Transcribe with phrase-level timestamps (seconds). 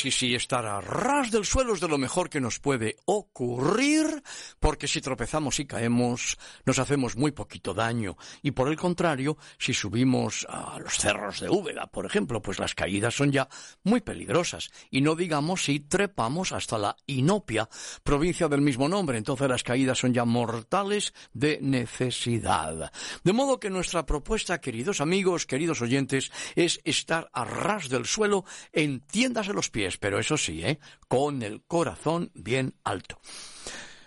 [0.00, 4.22] Sí, sí, estar a ras del suelo es de lo mejor que nos puede ocurrir,
[4.58, 8.16] porque si tropezamos y caemos, nos hacemos muy poquito daño.
[8.40, 12.74] Y por el contrario, si subimos a los cerros de Úbeda, por ejemplo, pues las
[12.74, 13.46] caídas son ya
[13.82, 14.70] muy peligrosas.
[14.90, 17.68] Y no digamos si trepamos hasta la Inopia,
[18.02, 22.90] provincia del mismo nombre, entonces las caídas son ya mortales de necesidad.
[23.22, 28.46] De modo que nuestra propuesta, queridos amigos, queridos oyentes, es estar a ras del suelo
[28.72, 30.78] en tiéndase los pies, pero eso sí, ¿eh?
[31.08, 33.20] con el corazón bien alto.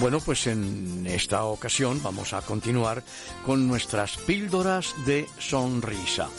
[0.00, 3.04] Bueno, pues en esta ocasión vamos a continuar
[3.44, 6.30] con nuestras píldoras de sonrisa.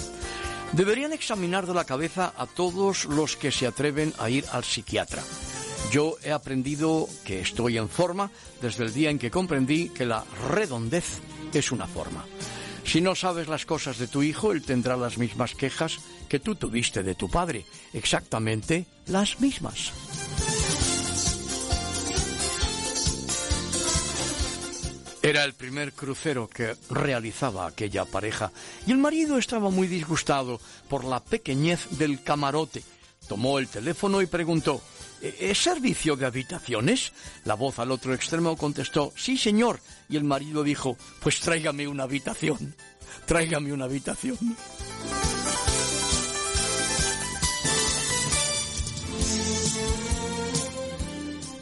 [0.72, 5.22] Deberían examinar de la cabeza a todos los que se atreven a ir al psiquiatra.
[5.91, 8.31] Yo he aprendido que estoy en forma
[8.63, 11.19] desde el día en que comprendí que la redondez
[11.53, 12.25] es una forma.
[12.83, 16.55] Si no sabes las cosas de tu hijo, él tendrá las mismas quejas que tú
[16.55, 19.91] tuviste de tu padre, exactamente las mismas.
[25.23, 28.52] Era el primer crucero que realizaba aquella pareja
[28.88, 30.59] y el marido estaba muy disgustado
[30.90, 32.84] por la pequeñez del camarote.
[33.28, 34.82] Tomó el teléfono y preguntó
[35.22, 37.14] ¿Es servicio de habitaciones?
[37.46, 39.79] La voz al otro extremo contestó Sí, señor.
[40.09, 42.76] Y el marido dijo Pues tráigame una habitación.
[43.28, 44.38] Tráigame una habitación.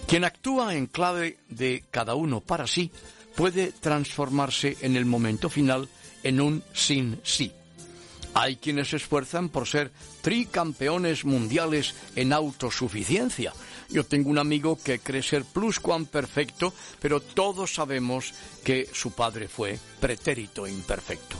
[0.07, 2.89] Quien actúa en clave de cada uno para sí
[3.35, 5.87] puede transformarse en el momento final
[6.23, 7.51] en un sin sí.
[8.33, 9.91] Hay quienes se esfuerzan por ser
[10.21, 13.53] tricampeones mundiales en autosuficiencia.
[13.89, 15.43] Yo tengo un amigo que cree ser
[16.05, 18.33] perfecto, pero todos sabemos
[18.63, 21.37] que su padre fue pretérito imperfecto.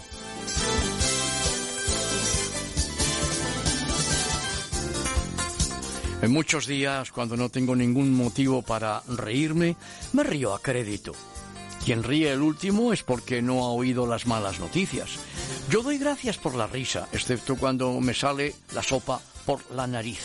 [6.21, 9.77] En muchos días, cuando no tengo ningún motivo para reírme,
[10.11, 11.13] me río a crédito.
[11.89, 15.09] Quien ríe el último es porque no ha oído las malas noticias.
[15.71, 20.21] Yo doy gracias por la risa, excepto cuando me sale la sopa por la nariz.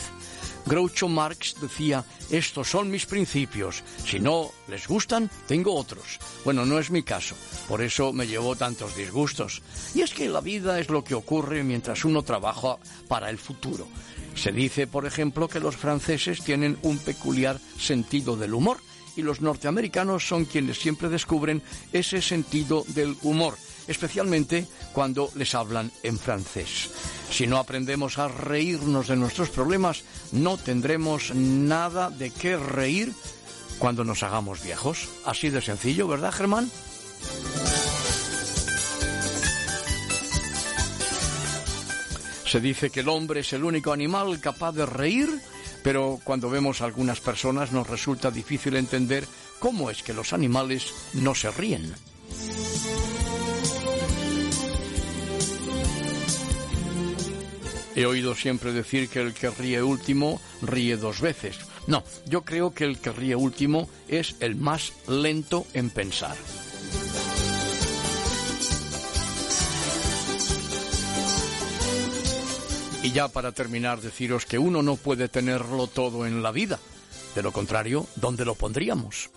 [0.67, 6.19] Groucho Marx decía, estos son mis principios, si no les gustan, tengo otros.
[6.43, 7.33] Bueno, no es mi caso,
[7.67, 9.63] por eso me llevo tantos disgustos.
[9.95, 12.77] Y es que la vida es lo que ocurre mientras uno trabaja
[13.07, 13.87] para el futuro.
[14.35, 18.77] Se dice, por ejemplo, que los franceses tienen un peculiar sentido del humor
[19.15, 21.61] y los norteamericanos son quienes siempre descubren
[21.93, 23.55] ese sentido del humor,
[23.87, 26.89] especialmente cuando les hablan en francés.
[27.29, 33.13] Si no aprendemos a reírnos de nuestros problemas, no tendremos nada de qué reír
[33.79, 35.09] cuando nos hagamos viejos.
[35.25, 36.69] Así de sencillo, ¿verdad, Germán?
[42.45, 45.29] Se dice que el hombre es el único animal capaz de reír,
[45.85, 49.23] pero cuando vemos a algunas personas nos resulta difícil entender
[49.59, 51.93] cómo es que los animales no se ríen.
[57.95, 61.59] He oído siempre decir que el que ríe último ríe dos veces.
[61.85, 66.35] No, yo creo que el que ríe último es el más lento en pensar.
[73.05, 76.79] Y ya para terminar, deciros que uno no puede tenerlo todo en la vida.
[77.35, 79.29] De lo contrario, ¿dónde lo pondríamos?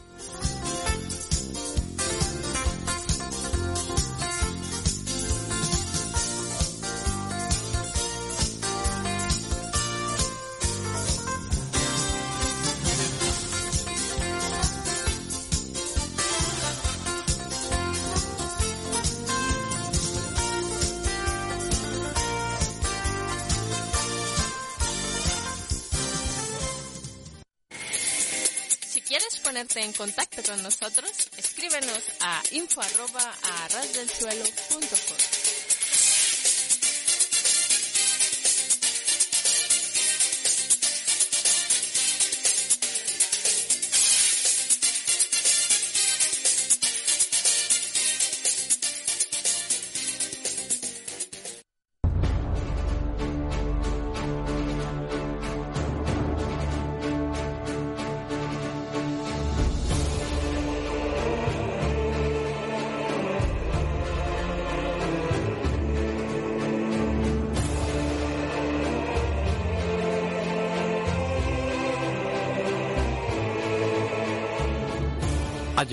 [29.58, 33.68] En contacto con nosotros, escríbenos a info arroba a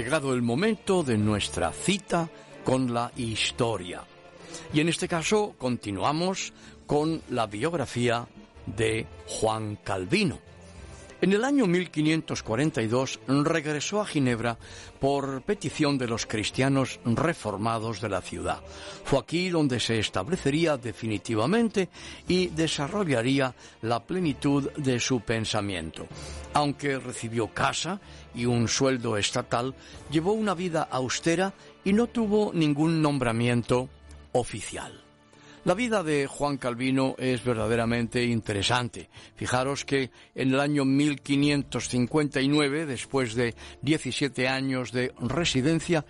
[0.05, 2.29] llegado el momento de nuestra cita
[2.63, 4.03] con la historia.
[4.71, 6.53] Y en este caso continuamos
[6.85, 8.27] con la biografía
[8.67, 10.37] de Juan Calvino.
[11.21, 14.57] En el año 1542 regresó a Ginebra
[14.99, 18.61] por petición de los cristianos reformados de la ciudad.
[19.05, 21.89] Fue aquí donde se establecería definitivamente
[22.27, 26.05] y desarrollaría la plenitud de su pensamiento.
[26.53, 28.01] Aunque recibió casa
[28.33, 29.73] y un sueldo estatal,
[30.11, 31.53] llevó una vida austera
[31.85, 33.89] y no tuvo ningún nombramiento
[34.33, 35.04] oficial.
[35.65, 39.09] La vida de Juan Calvino es verdaderamente interesante.
[39.35, 46.05] Fijaros que en el año 1559, después de 17 años de residencia,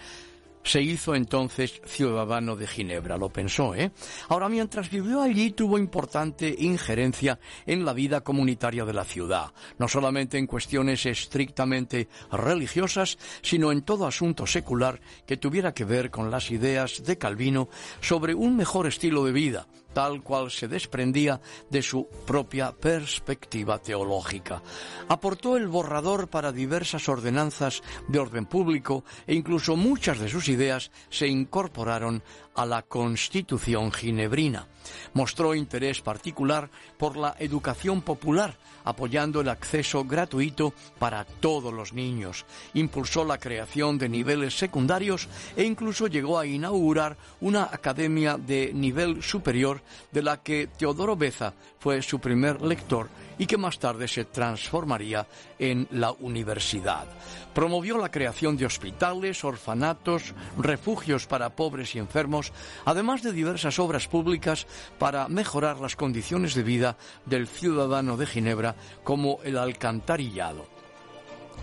[0.65, 3.91] se hizo entonces ciudadano de Ginebra, lo pensó, ¿eh?
[4.29, 9.87] Ahora, mientras vivió allí, tuvo importante injerencia en la vida comunitaria de la ciudad, no
[9.87, 16.31] solamente en cuestiones estrictamente religiosas, sino en todo asunto secular que tuviera que ver con
[16.31, 17.69] las ideas de Calvino
[18.01, 24.61] sobre un mejor estilo de vida, tal cual se desprendía de su propia perspectiva teológica.
[25.07, 30.91] Aportó el borrador para diversas ordenanzas de orden público e incluso muchas de sus ideas
[31.09, 32.21] se incorporaron
[32.55, 34.67] a la Constitución ginebrina.
[35.13, 42.45] Mostró interés particular por la educación popular, apoyando el acceso gratuito para todos los niños.
[42.73, 49.23] Impulsó la creación de niveles secundarios e incluso llegó a inaugurar una academia de nivel
[49.23, 49.81] superior
[50.11, 55.27] de la que Teodoro Beza fue su primer lector y que más tarde se transformaría
[55.59, 57.05] en la universidad.
[57.53, 62.51] Promovió la creación de hospitales, orfanatos, refugios para pobres y enfermos
[62.85, 64.67] además de diversas obras públicas
[64.99, 70.74] para mejorar las condiciones de vida del ciudadano de Ginebra, como el alcantarillado.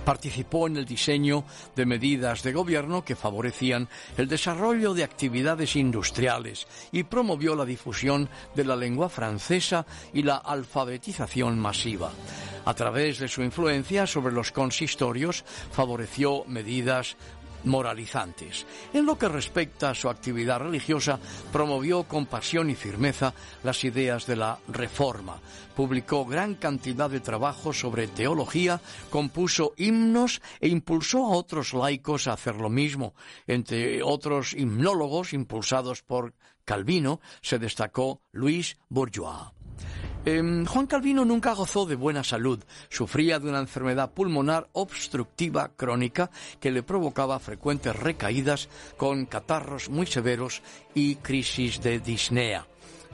[0.05, 1.45] Participó en el diseño
[1.77, 8.29] de medidas de gobierno que favorecían el desarrollo de actividades industriales y promovió la difusión
[8.55, 12.11] de la lengua francesa y la alfabetización masiva.
[12.65, 17.17] A través de su influencia sobre los consistorios favoreció medidas
[17.64, 18.66] moralizantes.
[18.92, 21.19] En lo que respecta a su actividad religiosa,
[21.52, 25.40] promovió con pasión y firmeza las ideas de la Reforma.
[25.75, 32.35] Publicó gran cantidad de trabajos sobre teología, compuso himnos e impulsó a otros laicos a
[32.35, 33.14] hacer lo mismo.
[33.47, 39.62] Entre otros himnólogos impulsados por Calvino se destacó Luis Bourgeois.
[40.25, 42.62] Em, Juan Calvino nunca gozó de buena salud.
[42.88, 50.07] Sufría de una enfermedad pulmonar obstructiva crónica que le provocaba frecuentes recaídas con catarros muy
[50.07, 50.62] severos
[50.95, 52.67] y crisis de disnea.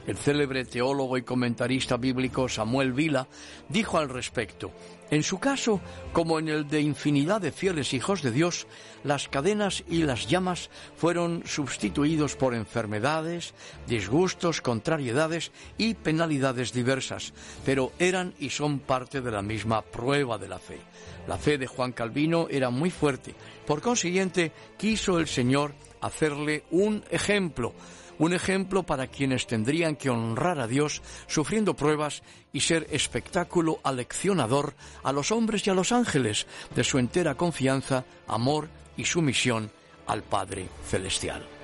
[0.09, 3.27] El célebre teólogo y comentarista bíblico Samuel Vila
[3.67, 4.71] dijo al respecto,
[5.11, 5.81] en su caso,
[6.13, 8.65] como en el de infinidad de fieles hijos de Dios,
[9.03, 13.53] las cadenas y las llamas fueron sustituidos por enfermedades,
[13.85, 17.31] disgustos, contrariedades y penalidades diversas,
[17.63, 20.79] pero eran y son parte de la misma prueba de la fe.
[21.27, 23.35] La fe de Juan Calvino era muy fuerte,
[23.67, 27.75] por consiguiente quiso el Señor hacerle un ejemplo,
[28.19, 32.21] un ejemplo para quienes tendrían que honrar a Dios sufriendo pruebas
[32.53, 36.45] y ser espectáculo aleccionador a los hombres y a los ángeles
[36.75, 39.71] de su entera confianza, amor y sumisión
[40.05, 41.58] al Padre Celestial.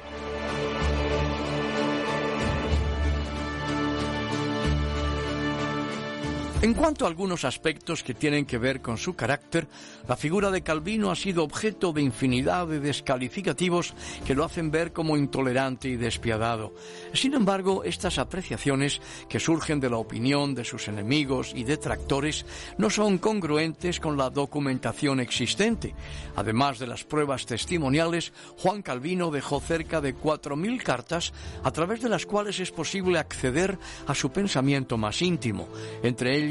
[6.61, 9.67] En cuanto a algunos aspectos que tienen que ver con su carácter,
[10.07, 13.93] la figura de Calvino ha sido objeto de infinidad de descalificativos
[14.25, 16.73] que lo hacen ver como intolerante y despiadado.
[17.13, 22.45] Sin embargo, estas apreciaciones, que surgen de la opinión de sus enemigos y detractores,
[22.77, 25.93] no son congruentes con la documentación existente.
[26.35, 31.33] Además de las pruebas testimoniales, Juan Calvino dejó cerca de 4.000 cartas
[31.63, 35.67] a través de las cuales es posible acceder a su pensamiento más íntimo.
[36.01, 36.44] Entre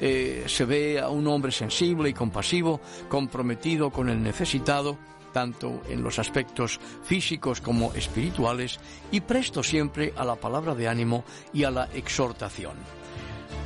[0.00, 4.98] eh, se ve a un hombre sensible y compasivo, comprometido con el necesitado,
[5.32, 11.24] tanto en los aspectos físicos como espirituales, y presto siempre a la palabra de ánimo
[11.52, 12.76] y a la exhortación.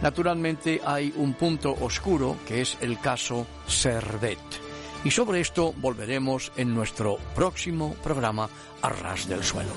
[0.02, 4.38] Naturalmente hay un punto oscuro que es el caso Servet.
[5.04, 8.48] Y sobre esto volveremos en nuestro próximo programa
[8.82, 9.72] a ras del suelo.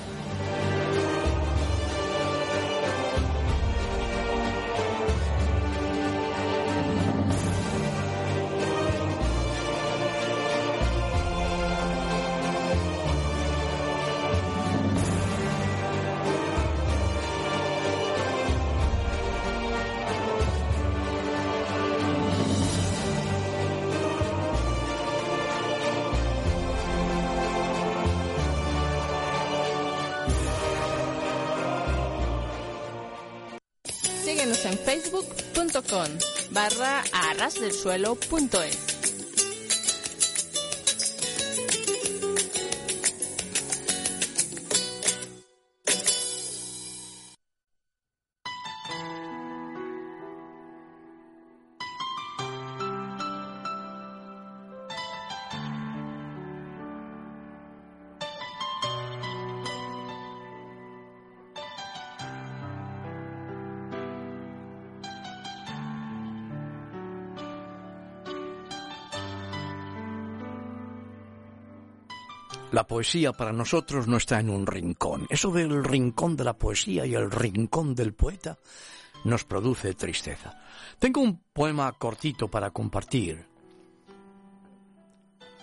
[37.44, 38.93] arrasdelsuelo.es.
[72.84, 75.26] La poesía para nosotros no está en un rincón.
[75.30, 78.58] Eso del rincón de la poesía y el rincón del poeta
[79.24, 80.62] nos produce tristeza.
[80.98, 83.48] Tengo un poema cortito para compartir.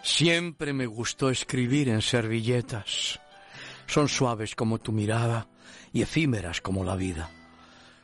[0.01, 3.19] Siempre me gustó escribir en servilletas.
[3.85, 5.47] Son suaves como tu mirada
[5.93, 7.29] y efímeras como la vida.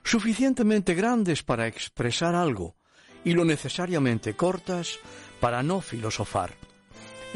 [0.04, 2.76] Suficientemente grandes para expresar algo
[3.24, 5.00] y lo necesariamente cortas
[5.40, 6.67] para no filosofar.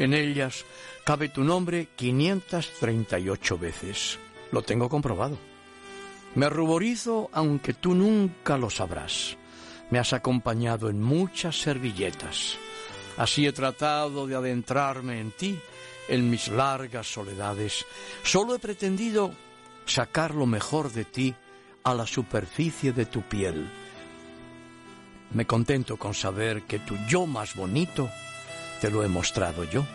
[0.02, 0.64] En ellas
[1.04, 4.18] cabe tu nombre 538 veces.
[4.50, 5.38] Lo tengo comprobado.
[6.34, 9.36] Me ruborizo aunque tú nunca lo sabrás.
[9.90, 12.56] Me has acompañado en muchas servilletas.
[13.16, 15.56] Así he tratado de adentrarme en ti,
[16.08, 17.86] en mis largas soledades.
[18.24, 19.32] Solo he pretendido
[19.86, 21.32] sacar lo mejor de ti
[21.84, 23.70] a la superficie de tu piel.
[25.32, 28.10] Me contento con saber que tu yo más bonito
[28.82, 29.86] te lo he mostrado yo.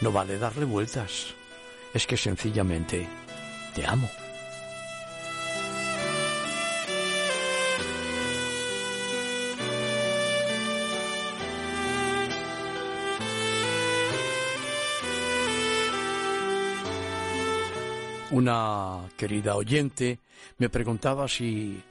[0.00, 1.34] No vale darle vueltas.
[1.92, 3.08] Es que sencillamente
[3.74, 4.08] Te amo.
[18.30, 20.20] Una querida oyente
[20.58, 21.82] me preguntaba si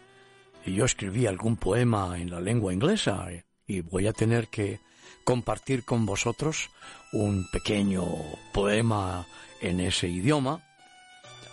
[0.65, 3.27] yo escribía algún poema en la lengua inglesa
[3.67, 4.79] y voy a tener que
[5.23, 6.69] compartir con vosotros
[7.11, 8.05] un pequeño
[8.53, 9.25] poema
[9.61, 10.61] en ese idioma.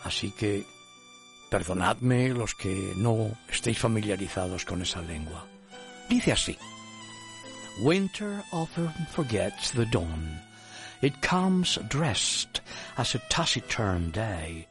[0.04, 0.64] Así que
[1.50, 5.44] perdonadme los que no estéis familiarizados con esa lengua.
[6.08, 6.56] Dice así.
[7.82, 10.40] Winter often forgets the dawn.
[11.02, 12.60] It comes dressed
[12.98, 14.66] as a taciturn day,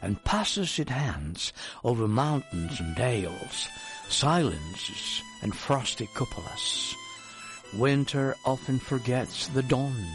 [0.00, 3.68] and passes its hands over mountains and dales,
[4.08, 6.94] silences and frosty cupolas.
[7.76, 10.06] Winter often forgets the dawn.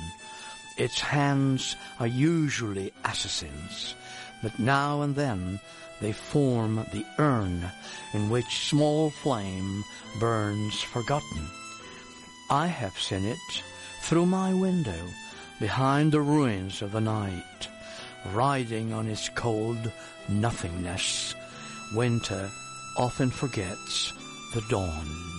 [0.78, 3.96] Its hands are usually assassins,
[4.42, 5.60] but now and then
[6.00, 7.70] they form the urn
[8.14, 9.84] in which small flame
[10.20, 11.50] burns forgotten.
[12.50, 13.64] I have seen it
[14.04, 15.08] through my window
[15.60, 17.68] behind the ruins of the night,
[18.34, 19.92] riding on its cold
[20.30, 21.36] nothingness.
[21.94, 22.50] Winter
[22.98, 24.14] often forgets
[24.54, 25.39] the dawn.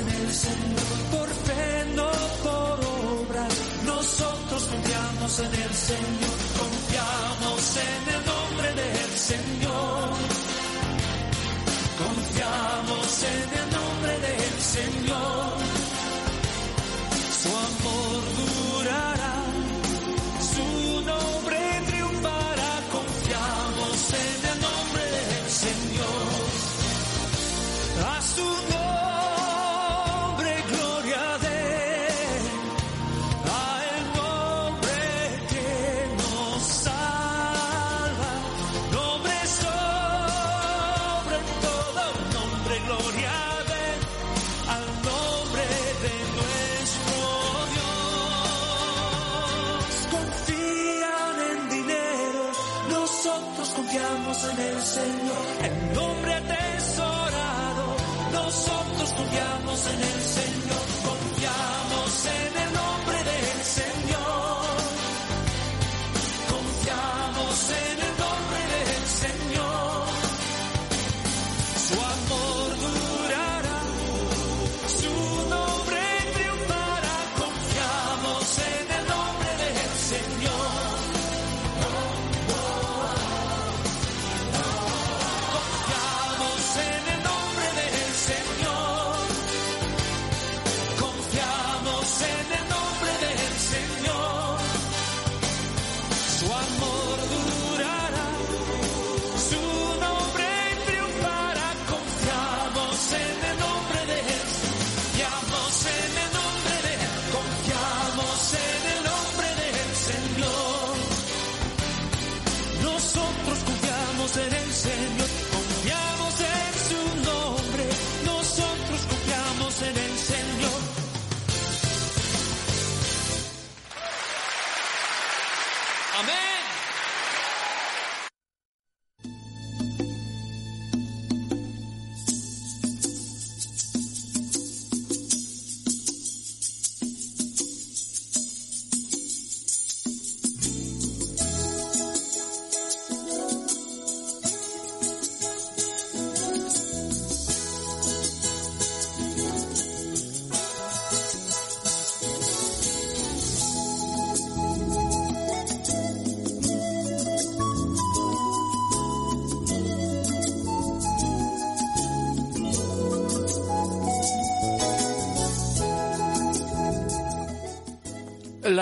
[0.00, 2.10] en el Señor por fe, no
[2.42, 2.76] por
[3.20, 3.52] obras.
[3.84, 10.08] Nosotros confiamos en el Señor, confiamos en el nombre del Señor.
[12.04, 15.33] Confiamos en el nombre del Señor.
[54.56, 55.83] en el Señor.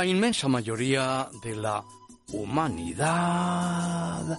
[0.02, 1.84] La inmensa mayoría de la
[2.32, 4.36] humanidad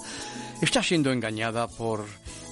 [0.61, 2.03] está siendo engañada por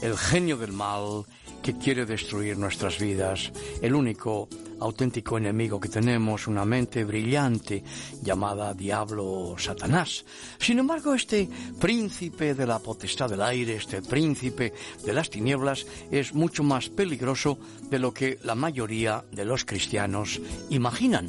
[0.01, 1.25] el genio del mal
[1.61, 4.47] que quiere destruir nuestras vidas, el único
[4.79, 7.83] auténtico enemigo que tenemos, una mente brillante
[8.23, 10.25] llamada Diablo Satanás.
[10.57, 11.47] Sin embargo, este
[11.79, 14.73] príncipe de la potestad del aire, este príncipe
[15.05, 20.41] de las tinieblas, es mucho más peligroso de lo que la mayoría de los cristianos
[20.69, 21.27] imaginan.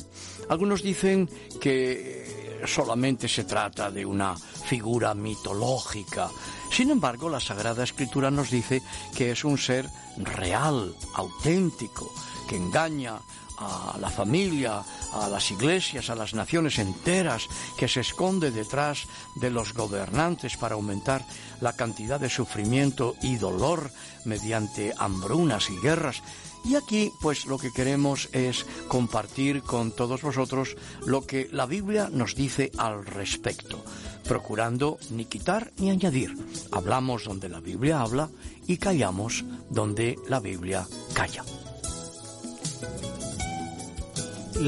[0.53, 1.31] Algunos dicen
[1.63, 6.29] que solamente se trata de una figura mitológica.
[6.71, 8.83] Sin embargo, la Sagrada Escritura nos dice
[9.17, 9.89] que es un ser
[10.19, 12.13] real, auténtico,
[12.47, 13.19] que engaña
[13.57, 14.83] a la familia,
[15.15, 17.47] a las iglesias, a las naciones enteras,
[17.79, 21.25] que se esconde detrás de los gobernantes para aumentar
[21.63, 23.91] la cantidad de sufrimiento y dolor
[24.27, 26.23] mediante hambrunas y guerras.
[26.65, 32.09] Y aquí, pues lo que queremos es compartir con todos vosotros lo que la Biblia
[32.13, 33.85] nos dice al respecto,
[34.29, 36.37] procurando ni quitar ni añadir.
[36.71, 38.31] Hablamos donde la Biblia habla
[38.67, 41.45] y callamos donde la Biblia calla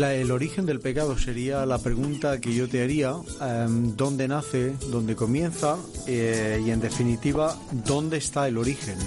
[0.03, 5.15] el origen del pecado sería la pregunta que yo te haría, em, ¿dónde nace, dónde
[5.15, 5.77] comienza
[6.07, 8.99] eh, y en definitiva, dónde está el origen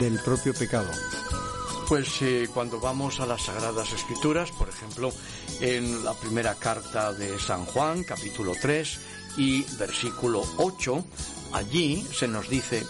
[0.00, 0.88] del propio pecado?
[1.88, 5.12] Pues eh, cuando vamos a las Sagradas Escrituras, por ejemplo,
[5.60, 9.00] en la primera carta de San Juan, capítulo 3
[9.36, 11.04] y versículo 8,
[11.52, 12.84] allí se nos dice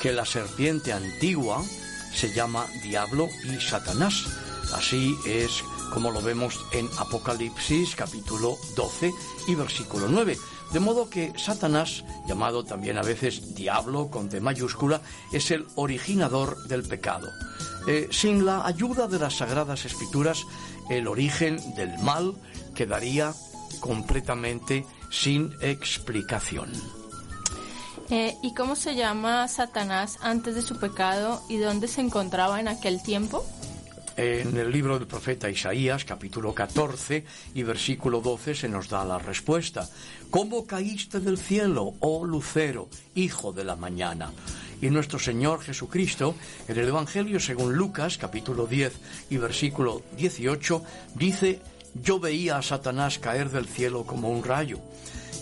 [0.00, 1.62] que la serpiente antigua
[2.12, 4.24] se llama Diablo y Satanás.
[4.74, 9.12] Así es como lo vemos en Apocalipsis capítulo 12
[9.46, 10.36] y versículo 9.
[10.72, 15.00] De modo que Satanás, llamado también a veces diablo con D mayúscula,
[15.30, 17.30] es el originador del pecado.
[17.86, 20.46] Eh, sin la ayuda de las sagradas escrituras,
[20.88, 22.34] el origen del mal
[22.74, 23.32] quedaría
[23.80, 26.70] completamente sin explicación.
[28.10, 32.68] Eh, ¿Y cómo se llama Satanás antes de su pecado y dónde se encontraba en
[32.68, 33.44] aquel tiempo?
[34.16, 39.18] En el libro del profeta Isaías, capítulo 14 y versículo 12, se nos da la
[39.18, 39.88] respuesta.
[40.30, 44.30] ¿Cómo caíste del cielo, oh lucero, hijo de la mañana?
[44.82, 46.34] Y nuestro Señor Jesucristo,
[46.66, 48.92] en el Evangelio según Lucas, capítulo 10
[49.30, 50.82] y versículo 18,
[51.14, 51.60] dice,
[51.94, 54.80] yo veía a Satanás caer del cielo como un rayo.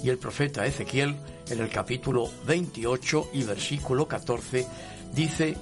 [0.04, 1.16] Y el profeta Ezequiel,
[1.48, 4.66] en el capítulo 28 y versículo 14,
[5.14, 5.56] dice,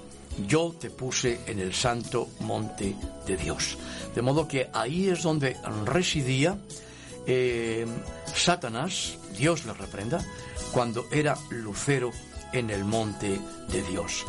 [0.48, 2.96] yo te puse en el santo monte
[3.28, 3.78] de Dios.
[4.12, 6.58] De modo que ahí es donde residía
[7.28, 7.86] eh,
[8.34, 10.20] Satanás, Dios le reprenda,
[10.72, 12.10] cuando era Lucero
[12.52, 14.24] en el monte de Dios.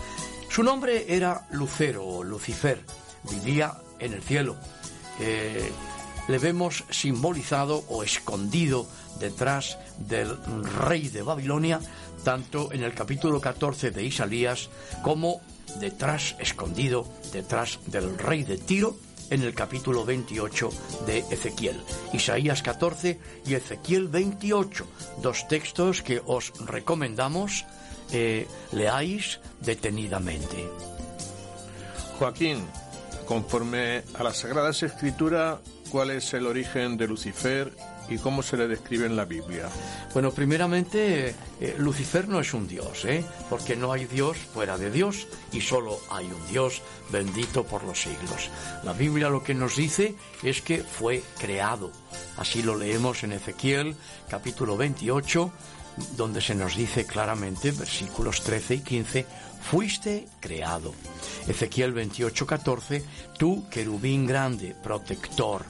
[0.49, 2.83] Su nombre era Lucero o Lucifer,
[3.29, 4.55] vivía en el cielo.
[5.19, 5.71] Eh,
[6.27, 8.87] le vemos simbolizado o escondido
[9.19, 11.79] detrás del rey de Babilonia,
[12.23, 14.69] tanto en el capítulo 14 de Isaías
[15.01, 15.41] como
[15.79, 18.95] detrás, escondido detrás del rey de Tiro,
[19.29, 20.69] en el capítulo 28
[21.05, 21.79] de Ezequiel.
[22.13, 24.87] Isaías 14 y Ezequiel 28,
[25.21, 27.65] dos textos que os recomendamos
[28.11, 30.67] eh, leáis detenidamente.
[32.17, 32.65] Joaquín,
[33.25, 37.71] conforme a las Sagradas Escrituras, ¿cuál es el origen de Lucifer
[38.09, 39.69] y cómo se le describe en la Biblia?
[40.13, 43.23] Bueno, primeramente, eh, Lucifer no es un dios, ¿eh?
[43.49, 48.01] porque no hay dios fuera de Dios y solo hay un Dios bendito por los
[48.01, 48.49] siglos.
[48.83, 51.91] La Biblia lo que nos dice es que fue creado.
[52.37, 53.95] Así lo leemos en Ezequiel
[54.27, 55.51] capítulo 28,
[56.15, 59.25] donde se nos dice claramente, versículos 13 y 15,
[59.61, 60.93] fuiste creado.
[61.47, 63.03] Ezequiel 28, 14,
[63.37, 65.65] tú querubín grande, protector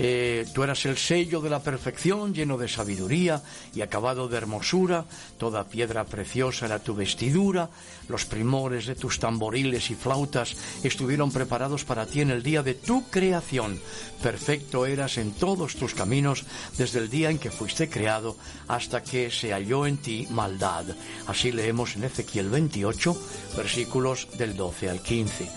[0.00, 3.42] Eh, tú eras el sello de la perfección, lleno de sabiduría
[3.74, 5.04] y acabado de hermosura.
[5.38, 7.68] Toda piedra preciosa era tu vestidura.
[8.08, 12.74] Los primores de tus tamboriles y flautas estuvieron preparados para ti en el día de
[12.74, 13.80] tu creación.
[14.22, 16.44] Perfecto eras en todos tus caminos
[16.76, 18.36] desde el día en que fuiste creado
[18.68, 20.84] hasta que se halló en ti maldad.
[21.26, 23.20] Así leemos en Ezequiel 28,
[23.56, 25.50] versículos del 12 al 15.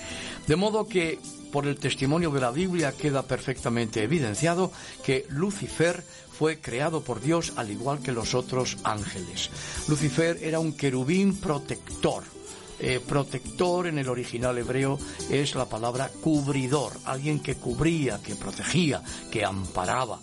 [0.47, 1.19] De modo que
[1.51, 4.71] por el testimonio de la Biblia queda perfectamente evidenciado
[5.03, 9.49] que Lucifer fue creado por Dios al igual que los otros ángeles.
[9.87, 12.23] Lucifer era un querubín protector.
[12.79, 14.97] Eh, protector en el original hebreo
[15.29, 20.19] es la palabra cubridor, alguien que cubría, que protegía, que amparaba.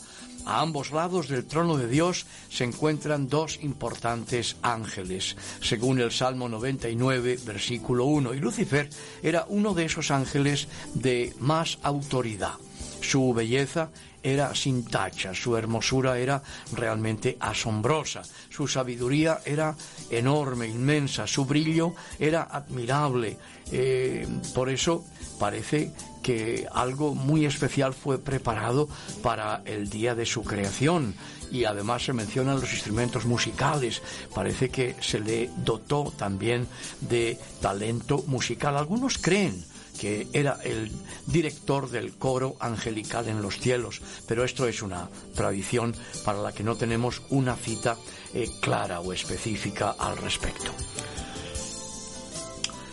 [0.48, 6.48] A ambos lados del trono de Dios se encuentran dos importantes ángeles, según el Salmo
[6.48, 8.88] 99, versículo 1, y Lucifer
[9.22, 12.54] era uno de esos ángeles de más autoridad.
[13.02, 13.90] Su belleza
[14.22, 19.76] era sin tacha, su hermosura era realmente asombrosa, su sabiduría era
[20.08, 23.36] enorme, inmensa, su brillo era admirable.
[23.70, 25.04] Eh, por eso
[25.38, 28.88] parece que algo muy especial fue preparado
[29.22, 31.14] para el día de su creación
[31.50, 34.02] y además se mencionan los instrumentos musicales.
[34.34, 36.66] Parece que se le dotó también
[37.00, 38.76] de talento musical.
[38.76, 39.64] Algunos creen
[39.98, 40.92] que era el
[41.26, 46.62] director del coro angelical en los cielos, pero esto es una tradición para la que
[46.62, 47.96] no tenemos una cita
[48.32, 50.72] eh, clara o específica al respecto.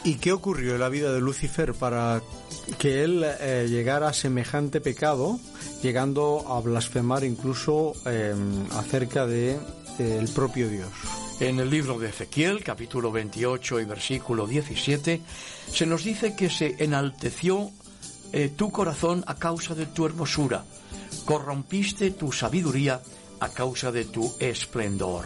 [0.05, 2.21] ¿Y qué ocurrió en la vida de Lucifer para
[2.77, 5.39] que él eh, llegara a semejante pecado,
[5.81, 9.57] llegando a blasfemar incluso em, acerca de
[9.97, 10.91] el propio Dios?
[11.39, 15.21] En el libro de Ezequiel, capítulo 28 y versículo 17,
[15.73, 17.71] se nos dice que se enalteció
[18.31, 20.65] eh, tu corazón a causa de tu hermosura,
[21.25, 23.01] corrompiste tu sabiduría
[23.39, 25.25] a causa de tu esplendor.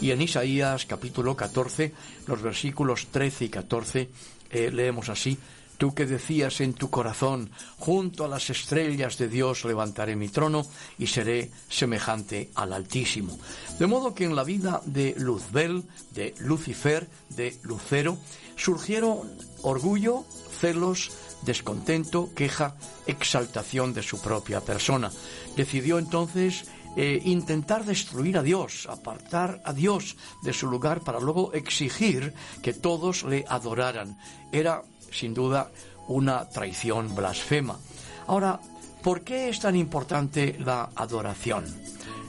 [0.00, 1.92] Y en Isaías capítulo 14,
[2.26, 4.10] los versículos 13 y 14,
[4.50, 5.38] eh, leemos así,
[5.78, 10.64] Tú que decías en tu corazón, junto a las estrellas de Dios levantaré mi trono
[10.98, 13.38] y seré semejante al Altísimo.
[13.78, 18.16] De modo que en la vida de Luzbel, de Lucifer, de Lucero,
[18.56, 19.30] surgieron
[19.62, 20.24] orgullo,
[20.60, 21.10] celos,
[21.42, 25.12] descontento, queja, exaltación de su propia persona.
[25.56, 26.64] Decidió entonces
[26.96, 32.32] eh, intentar destruir a Dios, apartar a Dios de su lugar para luego exigir
[32.62, 34.18] que todos le adoraran.
[34.50, 34.82] Era,
[35.12, 35.70] sin duda,
[36.08, 37.78] una traición blasfema.
[38.26, 38.58] Ahora,
[39.02, 41.64] ¿por qué es tan importante la adoración?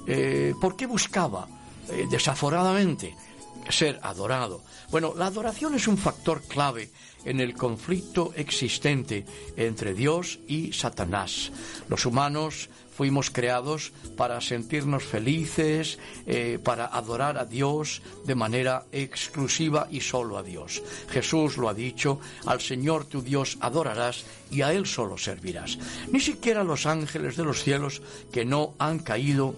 [0.06, 1.48] Eh, ¿Por qué buscaba
[1.90, 3.16] eh, desaforadamente
[3.70, 4.64] ser adorado?
[4.92, 6.92] Bueno, la adoración es un factor clave
[7.26, 9.26] en el conflicto existente
[9.58, 11.52] entre Dios y Satanás.
[11.90, 19.88] Los humanos fuimos creados para sentirnos felices, eh, para adorar a Dios de manera exclusiva
[19.92, 20.82] y solo a Dios.
[21.12, 25.78] Jesús lo ha dicho, al Señor tu Dios adorarás y a Él solo servirás.
[26.12, 29.54] Ni siquiera los ángeles de los cielos que no han caído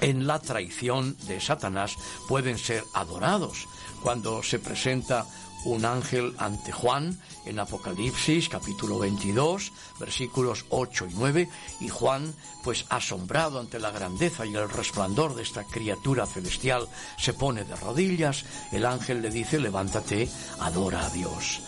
[0.00, 1.96] en la traición de Satanás
[2.28, 3.66] pueden ser adorados.
[4.04, 5.26] Cuando se presenta
[5.64, 11.48] un ángel ante Juan en Apocalipsis capítulo 22 versículos 8 y 9
[11.80, 17.32] y Juan pues asombrado ante la grandeza y el resplandor de esta criatura celestial se
[17.32, 20.28] pone de rodillas el ángel le dice levántate
[20.60, 21.60] adora a Dios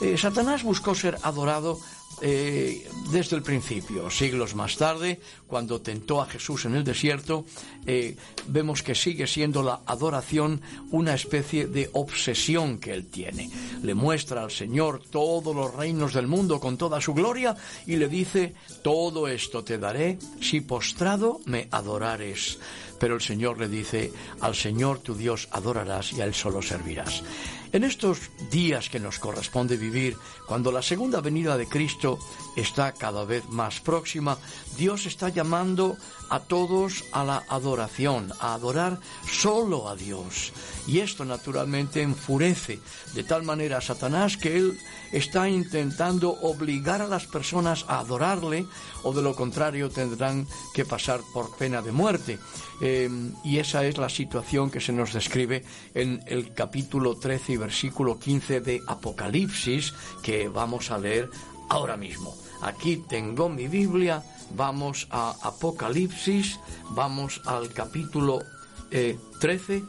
[0.00, 1.80] eh, Satanás buscó ser adorado
[2.20, 4.10] eh, desde el principio.
[4.10, 7.44] Siglos más tarde, cuando tentó a Jesús en el desierto,
[7.86, 8.16] eh,
[8.48, 13.50] vemos que sigue siendo la adoración una especie de obsesión que él tiene.
[13.82, 18.08] Le muestra al Señor todos los reinos del mundo con toda su gloria y le
[18.08, 22.58] dice, todo esto te daré si postrado me adorares.
[22.98, 27.22] Pero el Señor le dice, al Señor tu Dios adorarás y a Él solo servirás.
[27.70, 32.18] En estos días que nos corresponde vivir, cuando la segunda venida de Cristo
[32.56, 34.38] está cada vez más próxima,
[34.78, 35.98] Dios está llamando
[36.30, 38.98] a todos a la adoración, a adorar
[39.30, 40.52] solo a Dios.
[40.86, 42.80] Y esto naturalmente enfurece
[43.14, 44.78] de tal manera a Satanás que él
[45.12, 48.66] está intentando obligar a las personas a adorarle
[49.02, 52.38] o de lo contrario tendrán que pasar por pena de muerte.
[52.80, 53.10] Eh,
[53.44, 58.18] y esa es la situación que se nos describe en el capítulo 13 y versículo
[58.18, 59.92] 15 de Apocalipsis
[60.22, 61.30] que vamos a leer
[61.68, 62.36] ahora mismo.
[62.62, 64.22] Aquí tengo mi Biblia,
[64.54, 66.58] vamos a Apocalipsis,
[66.90, 68.40] vamos al capítulo
[68.90, 69.82] 13 eh,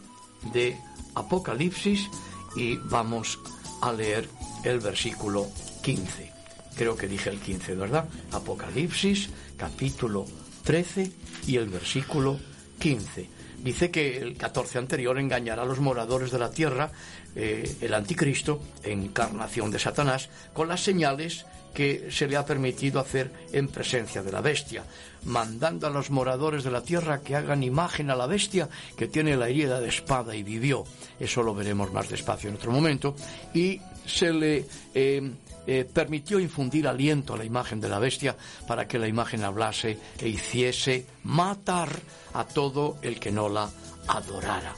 [0.54, 0.78] de
[1.16, 2.10] Apocalipsis
[2.56, 3.40] y vamos
[3.82, 4.30] a leer
[4.64, 5.48] el versículo
[5.84, 6.32] 15.
[6.76, 8.08] Creo que dije el 15, ¿verdad?
[8.32, 10.26] Apocalipsis, capítulo
[10.64, 11.12] 13
[11.48, 12.40] y el versículo
[12.80, 13.39] 15.
[13.64, 16.92] Dice que el 14 anterior engañará a los moradores de la tierra,
[17.36, 23.32] eh, el anticristo, encarnación de Satanás, con las señales que se le ha permitido hacer
[23.52, 24.84] en presencia de la bestia,
[25.26, 29.38] mandando a los moradores de la tierra que hagan imagen a la bestia que tiene
[29.38, 30.86] la herida de espada y vivió.
[31.20, 33.16] Eso lo veremos más despacio en otro momento.
[33.54, 35.32] Y se le eh,
[35.68, 38.36] eh, permitió infundir aliento a la imagen de la bestia
[38.68, 41.90] para que la imagen hablase e hiciese matar
[42.34, 43.70] a todo el que no la
[44.08, 44.74] adorara.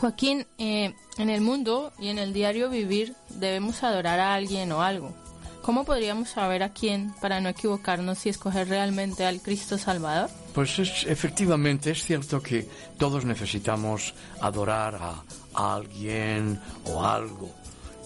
[0.00, 4.82] Joaquín, eh, en el mundo y en el diario vivir debemos adorar a alguien o
[4.82, 5.14] algo.
[5.62, 10.30] ¿Cómo podríamos saber a quién para no equivocarnos y escoger realmente al Cristo Salvador?
[10.54, 17.50] Pues es, efectivamente es cierto que todos necesitamos adorar a, a alguien o algo.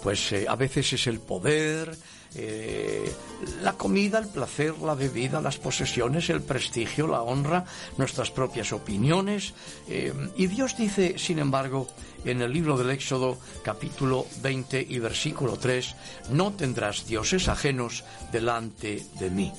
[0.03, 1.97] Pues eh, a veces es el poder,
[2.35, 3.13] eh,
[3.63, 7.65] la comida, el placer, la bebida, las posesiones, el prestigio, la honra,
[7.99, 9.53] nuestras propias opiniones.
[9.89, 11.89] Eh, y Dios dice, sin embargo,
[12.25, 15.95] en el libro del Éxodo capítulo 20 y versículo 3,
[16.31, 19.53] no tendrás dioses ajenos delante de mí.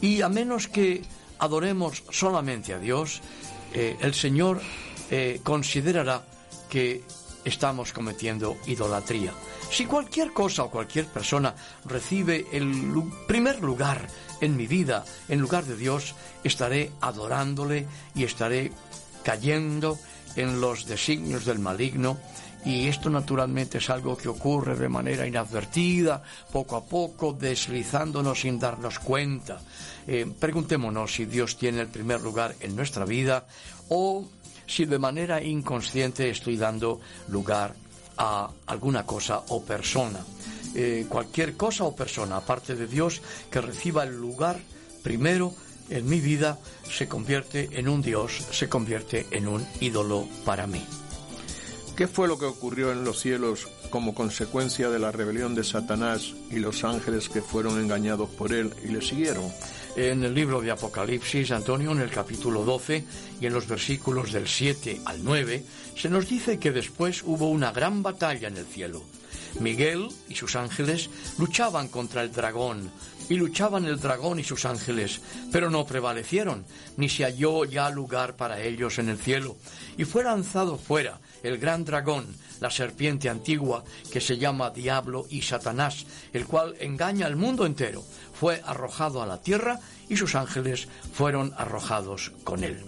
[0.00, 1.02] Y a menos que
[1.38, 3.20] adoremos solamente a Dios,
[3.72, 4.60] el Señor
[5.44, 6.24] considerará
[6.68, 7.02] que
[7.44, 9.32] estamos cometiendo idolatría.
[9.70, 12.70] Si cualquier cosa o cualquier persona recibe el
[13.26, 14.06] primer lugar
[14.40, 18.72] en mi vida, en lugar de Dios, estaré adorándole y estaré
[19.22, 19.98] cayendo
[20.36, 22.18] en los designios del maligno
[22.64, 26.22] y esto naturalmente es algo que ocurre de manera inadvertida,
[26.52, 29.60] poco a poco, deslizándonos sin darnos cuenta.
[30.06, 33.46] Eh, preguntémonos si Dios tiene el primer lugar en nuestra vida
[33.88, 34.28] o
[34.70, 37.74] si de manera inconsciente estoy dando lugar
[38.16, 40.20] a alguna cosa o persona.
[40.74, 44.60] Eh, cualquier cosa o persona, aparte de Dios, que reciba el lugar
[45.02, 45.52] primero
[45.88, 50.86] en mi vida, se convierte en un Dios, se convierte en un ídolo para mí.
[51.96, 56.32] ¿Qué fue lo que ocurrió en los cielos como consecuencia de la rebelión de Satanás
[56.48, 59.50] y los ángeles que fueron engañados por él y le siguieron?
[59.96, 63.04] En el libro de Apocalipsis, Antonio, en el capítulo 12
[63.40, 65.64] y en los versículos del 7 al 9,
[65.96, 69.02] se nos dice que después hubo una gran batalla en el cielo.
[69.58, 72.90] Miguel y sus ángeles luchaban contra el dragón,
[73.28, 75.20] y luchaban el dragón y sus ángeles,
[75.52, 76.64] pero no prevalecieron,
[76.96, 79.56] ni se halló ya lugar para ellos en el cielo,
[79.96, 82.26] y fue lanzado fuera el gran dragón,
[82.60, 88.04] la serpiente antigua, que se llama Diablo y Satanás, el cual engaña al mundo entero
[88.40, 92.82] fue arrojado a la tierra y sus ángeles fueron arrojados con él.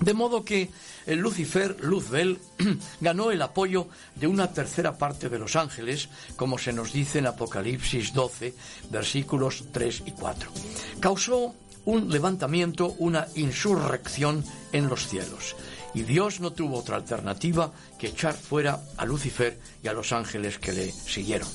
[0.00, 0.68] De modo que
[1.06, 2.40] el Lucifer, Luzbel,
[3.00, 7.28] ganó el apoyo de una tercera parte de los ángeles, como se nos dice en
[7.28, 8.52] Apocalipsis 12,
[8.90, 10.50] versículos 3 y 4.
[10.98, 15.54] Causó un levantamiento, una insurrección en los cielos.
[15.94, 20.58] Y Dios no tuvo otra alternativa que echar fuera a Lucifer y a los ángeles
[20.58, 21.48] que le siguieron.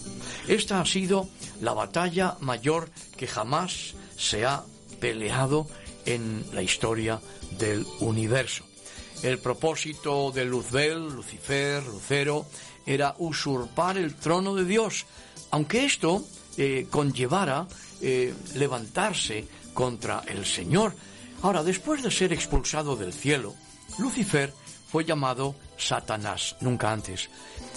[0.47, 1.27] Esta ha sido
[1.61, 4.63] la batalla mayor que jamás se ha
[4.99, 5.67] peleado
[6.05, 7.19] en la historia
[7.57, 8.63] del universo.
[9.21, 12.45] El propósito de Luzbel, Lucifer, Lucero,
[12.85, 15.05] era usurpar el trono de Dios,
[15.51, 16.25] aunque esto
[16.57, 17.67] eh, conllevara
[18.01, 20.95] eh, levantarse contra el Señor.
[21.41, 23.55] Ahora, después de ser expulsado del cielo,
[23.99, 24.53] Lucifer
[24.91, 27.29] fue llamado Satanás, nunca antes.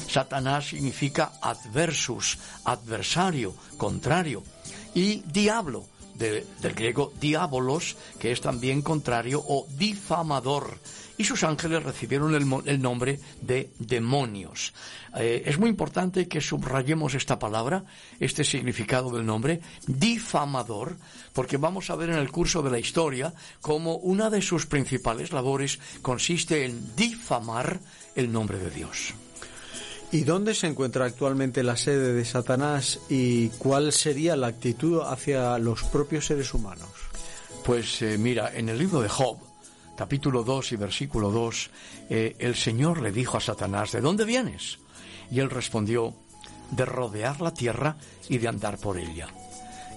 [0.09, 4.43] Satanás significa adversus, adversario, contrario.
[4.95, 10.79] Y diablo, del griego diabolos, que es también contrario o difamador
[11.23, 14.73] y sus ángeles recibieron el, nombre de demonios.
[15.17, 17.85] Eh, es muy importante que subrayemos esta palabra,
[18.19, 20.97] este significado del nombre, difamador,
[21.33, 25.33] porque vamos a ver en el curso de la historia cómo una de sus principales
[25.33, 27.81] labores consiste en difamar
[28.17, 29.15] el nombre de Dios.
[30.13, 35.57] ¿Y dónde se encuentra actualmente la sede de Satanás y cuál sería la actitud hacia
[35.57, 36.91] los propios seres humanos?
[37.65, 39.39] Pues eh, mira, en el libro de Job,
[39.97, 41.71] capítulo 2 y versículo 2,
[42.11, 44.81] eh, el Señor le dijo a Satanás, ¿de dónde vienes?
[45.31, 46.15] Y él respondió,
[46.73, 47.97] de rodear la tierra
[48.29, 49.29] y de andar por ella.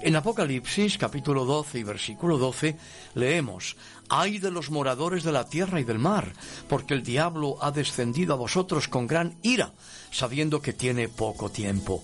[0.01, 2.77] En Apocalipsis capítulo 12 y versículo 12
[3.15, 3.75] leemos,
[4.07, 6.31] Ay de los moradores de la tierra y del mar,
[6.69, 9.73] porque el diablo ha descendido a vosotros con gran ira,
[10.15, 12.03] sabiendo que tiene poco tiempo.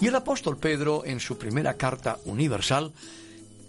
[0.00, 2.92] Y el apóstol Pedro, en su primera carta universal,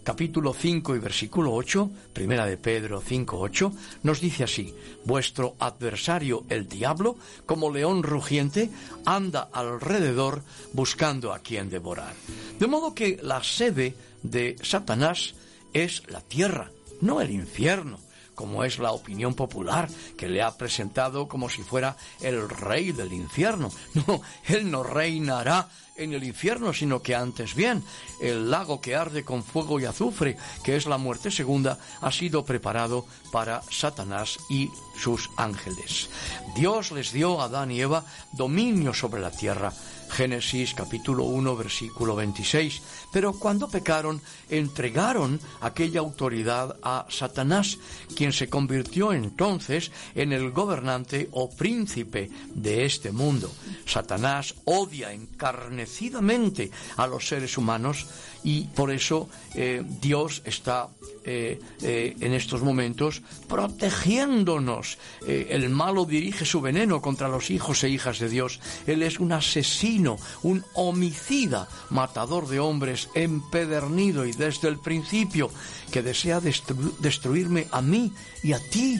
[0.03, 3.71] capítulo 5 y versículo 8, primera de Pedro 5, 8,
[4.01, 4.73] nos dice así,
[5.05, 8.71] vuestro adversario el diablo, como león rugiente,
[9.05, 10.41] anda alrededor
[10.73, 12.15] buscando a quien devorar.
[12.59, 15.35] De modo que la sede de Satanás
[15.71, 17.99] es la tierra, no el infierno
[18.35, 23.13] como es la opinión popular, que le ha presentado como si fuera el rey del
[23.13, 23.71] infierno.
[24.07, 27.83] No, él no reinará en el infierno, sino que antes bien,
[28.19, 32.43] el lago que arde con fuego y azufre, que es la muerte segunda, ha sido
[32.43, 36.09] preparado para Satanás y sus ángeles.
[36.55, 39.71] Dios les dio a Adán y Eva dominio sobre la tierra,
[40.13, 42.81] Génesis capítulo 1 versículo 26.
[43.11, 47.79] Pero cuando pecaron, entregaron aquella autoridad a Satanás,
[48.15, 53.51] quien se convirtió entonces en el gobernante o príncipe de este mundo.
[53.85, 58.05] Satanás odia encarnecidamente a los seres humanos
[58.43, 60.89] y por eso eh, Dios está
[61.23, 64.97] eh, eh, en estos momentos protegiéndonos.
[65.25, 68.59] el malo dirige su veneno contra los hijos e hijas de Dios.
[68.85, 75.49] Él es un asesino, un homicida, matador de hombres, empedernido y desde el principio
[75.91, 78.11] que desea destruirme a mí
[78.43, 78.99] y a ti,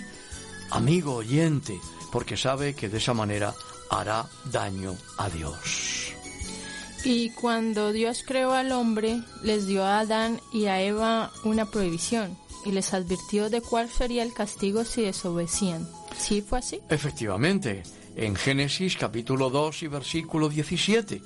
[0.72, 1.80] amigo oyente,
[2.12, 3.54] porque sabe que de esa manera
[3.90, 6.14] hará daño a Dios.
[7.06, 12.38] Y cuando Dios creó al hombre, les dio a Adán y a Eva una prohibición
[12.66, 15.88] y les advirtió de cuál sería el castigo si desobedecían.
[16.18, 16.80] ¿Sí fue así?
[16.90, 17.84] Efectivamente,
[18.16, 21.22] en Génesis capítulo 2 y versículo 17.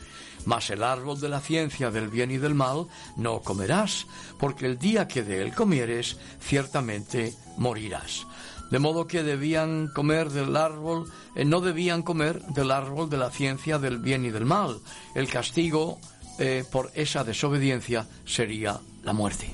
[0.46, 4.08] Mas el árbol de la ciencia del bien y del mal no comerás,
[4.40, 8.27] porque el día que de él comieres, ciertamente morirás
[8.70, 13.32] de modo que debían comer del árbol, eh, no debían comer del árbol de la
[13.32, 14.80] ciencia del bien y del mal.
[15.16, 16.00] El castigo
[16.40, 19.54] eh, por esa desobediencia sería la muerte.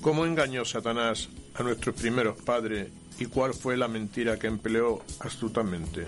[0.00, 6.06] ¿Cómo engañó Satanás a nuestros primeros padres y cuál fue la mentira que empleó astutamente?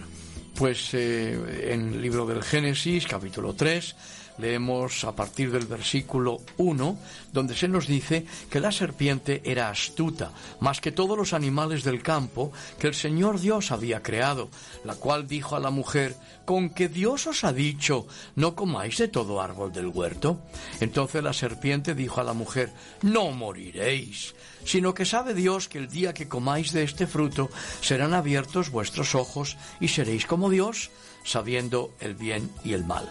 [0.54, 3.96] Pues eh, en el libro del Génesis, capítulo 3,
[4.40, 6.98] leemos a partir del versículo 1,
[7.32, 12.02] donde se nos dice que la serpiente era astuta, más que todos los animales del
[12.02, 14.48] campo que el Señor Dios había creado,
[14.84, 19.08] la cual dijo a la mujer, ¿con que Dios os ha dicho, no comáis de
[19.08, 20.40] todo árbol del huerto?
[20.80, 22.72] Entonces la serpiente dijo a la mujer,
[23.02, 24.34] no moriréis,
[24.64, 29.14] sino que sabe Dios que el día que comáis de este fruto serán abiertos vuestros
[29.14, 30.90] ojos y seréis como Dios,
[31.24, 33.08] sabiendo el bien y el mal.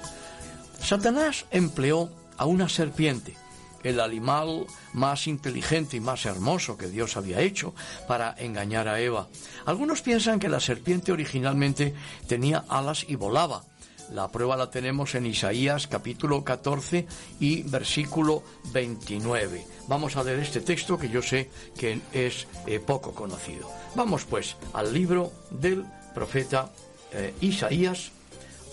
[0.81, 3.35] Satanás empleó a una serpiente,
[3.83, 7.73] el animal más inteligente y más hermoso que Dios había hecho
[8.07, 9.27] para engañar a Eva.
[9.65, 11.93] Algunos piensan que la serpiente originalmente
[12.27, 13.63] tenía alas y volaba.
[14.11, 17.05] La prueba la tenemos en Isaías capítulo 14
[17.39, 18.41] y versículo
[18.73, 19.65] 29.
[19.87, 23.69] Vamos a leer este texto que yo sé que es eh, poco conocido.
[23.93, 26.71] Vamos pues al libro del profeta
[27.11, 28.11] eh, Isaías.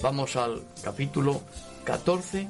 [0.02, 1.42] Vamos al capítulo
[1.86, 2.48] 14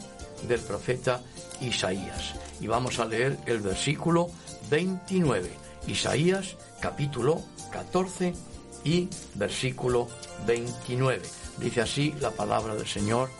[0.48, 1.22] del profeta
[1.60, 2.34] Isaías.
[2.60, 4.30] Y vamos a leer el versículo
[4.70, 5.48] 29.
[5.86, 8.34] Isaías capítulo 14
[8.84, 10.08] y versículo
[10.46, 11.22] 29.
[11.58, 13.30] Dice así la palabra del Señor,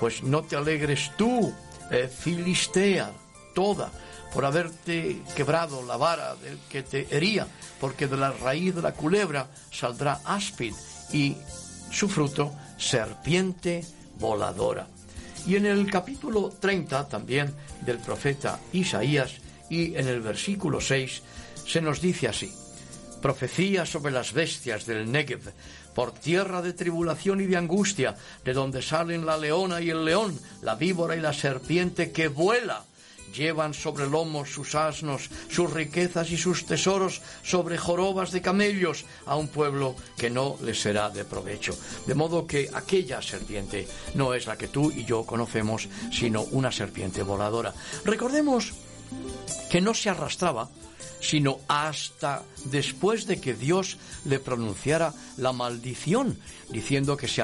[0.00, 1.52] pues no te alegres tú,
[1.90, 3.12] eh, Filistea,
[3.54, 3.90] toda,
[4.32, 7.46] por haberte quebrado la vara del que te hería,
[7.80, 10.74] porque de la raíz de la culebra saldrá áspid
[11.12, 11.36] y
[11.90, 13.84] su fruto serpiente
[14.18, 14.88] voladora.
[15.46, 19.32] Y en el capítulo 30 también del profeta Isaías
[19.68, 21.22] y en el versículo 6
[21.66, 22.52] se nos dice así,
[23.20, 25.52] profecía sobre las bestias del Negev,
[25.94, 30.38] por tierra de tribulación y de angustia, de donde salen la leona y el león,
[30.62, 32.84] la víbora y la serpiente que vuela
[33.34, 39.36] llevan sobre lomos sus asnos, sus riquezas y sus tesoros sobre jorobas de camellos a
[39.36, 41.76] un pueblo que no les será de provecho.
[42.06, 46.70] De modo que aquella serpiente no es la que tú y yo conocemos, sino una
[46.70, 47.74] serpiente voladora.
[48.04, 48.72] Recordemos
[49.70, 50.70] que no se arrastraba,
[51.20, 57.42] sino hasta después de que Dios le pronunciara la maldición, diciendo que se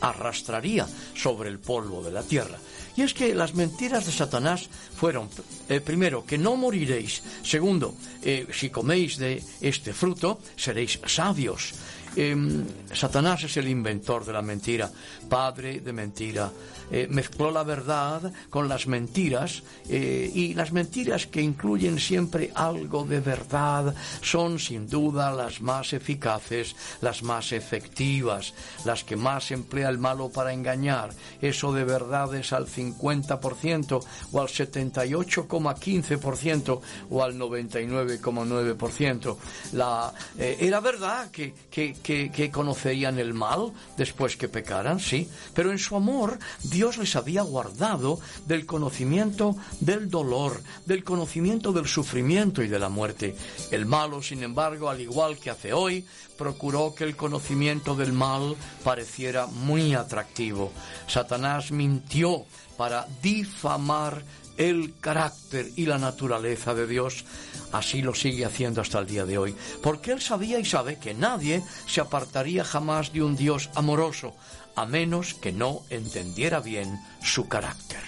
[0.00, 2.58] arrastraría sobre el polvo de la tierra.
[2.96, 5.28] Y es que las mentiras de Satanás fueron,
[5.68, 11.72] eh, primero, que no moriréis, segundo, eh, si coméis de este fruto, seréis sabios.
[12.16, 14.90] Em, Satanás es el inventor de la mentira,
[15.28, 16.50] padre de mentira.
[16.90, 23.20] Eh, mezcló la verdad con las mentiras y las mentiras que incluyen siempre algo de
[23.20, 28.52] verdad son sin duda las más eficaces, las más efectivas,
[28.84, 31.10] las que más emplea el malo para engañar.
[31.40, 39.36] Eso de verdad es al 50% o al 78,15% o al 99,9%.
[39.72, 45.70] La, eh, era verdad que, que, que, conocerían el mal después que pecaran, sí, pero
[45.70, 52.62] en su amor Dios les había guardado del conocimiento del dolor, del conocimiento del sufrimiento
[52.62, 53.34] y de la muerte.
[53.70, 56.04] El malo, sin embargo, al igual que hace hoy,
[56.36, 60.72] procuró que el conocimiento del mal pareciera muy atractivo.
[61.06, 62.44] Satanás mintió
[62.76, 64.24] para difamar
[64.56, 67.24] el carácter y la naturaleza de Dios.
[67.72, 71.14] Así lo sigue haciendo hasta el día de hoy, porque él sabía y sabe que
[71.14, 74.34] nadie se apartaría jamás de un Dios amoroso,
[74.74, 78.00] a menos que no entendiera bien su carácter.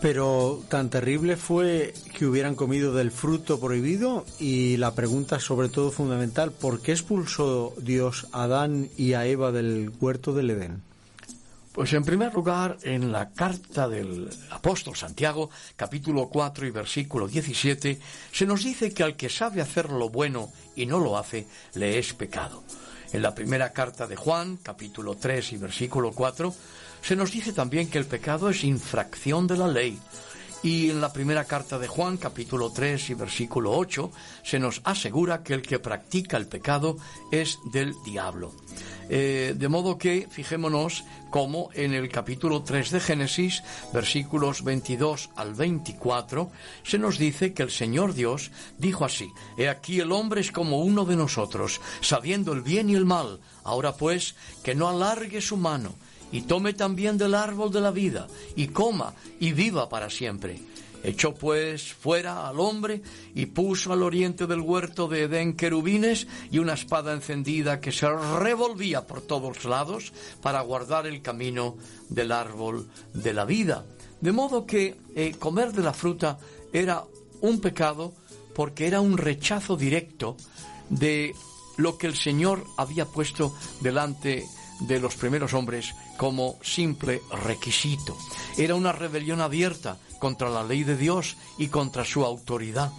[0.00, 5.90] Pero tan terrible fue que hubieran comido del fruto prohibido y la pregunta sobre todo
[5.90, 10.87] fundamental, ¿por qué expulsó Dios a Adán y a Eva del huerto del Edén?
[11.78, 18.00] Pues en primer lugar, en la carta del apóstol Santiago, capítulo 4 y versículo 17,
[18.32, 22.00] se nos dice que al que sabe hacer lo bueno y no lo hace, le
[22.00, 22.64] es pecado.
[23.12, 26.52] En la primera carta de Juan, capítulo 3 y versículo 4,
[27.00, 30.00] se nos dice también que el pecado es infracción de la ley.
[30.62, 34.10] Y en la primera carta de Juan, capítulo 3 y versículo 8,
[34.42, 36.96] se nos asegura que el que practica el pecado
[37.30, 38.52] es del diablo.
[39.08, 45.54] Eh, de modo que fijémonos como en el capítulo 3 de Génesis, versículos 22 al
[45.54, 46.50] 24,
[46.82, 50.80] se nos dice que el Señor Dios dijo así, He aquí el hombre es como
[50.80, 53.38] uno de nosotros, sabiendo el bien y el mal.
[53.62, 54.34] Ahora pues,
[54.64, 55.94] que no alargue su mano
[56.32, 58.26] y tome también del árbol de la vida,
[58.56, 60.60] y coma, y viva para siempre.
[61.02, 63.02] Echó pues fuera al hombre
[63.34, 68.08] y puso al oriente del huerto de Edén querubines y una espada encendida que se
[68.10, 70.12] revolvía por todos lados
[70.42, 71.76] para guardar el camino
[72.08, 73.84] del árbol de la vida.
[74.20, 76.38] De modo que eh, comer de la fruta
[76.72, 77.04] era
[77.40, 78.12] un pecado
[78.54, 80.36] porque era un rechazo directo
[80.90, 81.32] de
[81.76, 84.44] lo que el Señor había puesto delante
[84.80, 88.16] de los primeros hombres como simple requisito.
[88.56, 92.92] Era una rebelión abierta contra la ley de Dios y contra su autoridad.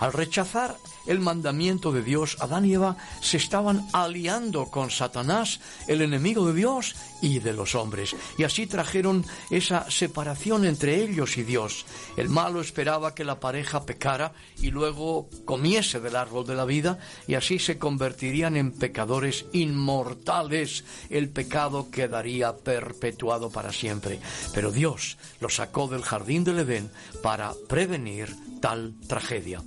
[0.00, 0.76] Al rechazar
[1.06, 6.54] el mandamiento de Dios, Adán y Eva se estaban aliando con Satanás, el enemigo de
[6.54, 11.86] Dios y de los hombres, y así trajeron esa separación entre ellos y Dios.
[12.16, 16.98] El malo esperaba que la pareja pecara y luego comiese del árbol de la vida,
[17.26, 20.84] y así se convertirían en pecadores inmortales.
[21.10, 24.20] El pecado quedaría perpetuado para siempre.
[24.52, 26.90] Pero Dios lo sacó del jardín del Edén
[27.22, 29.62] para prevenir tal tragedia.